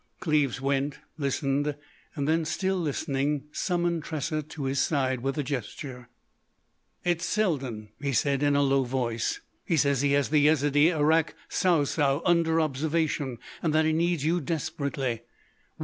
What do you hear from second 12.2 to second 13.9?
under observation, and that